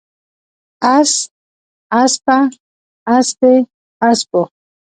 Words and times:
اس، 0.95 1.11
اسپه، 2.01 2.37
اسپې، 3.17 3.53
اسپو 4.07 4.41